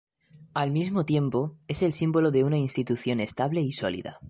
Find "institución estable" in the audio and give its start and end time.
2.57-3.61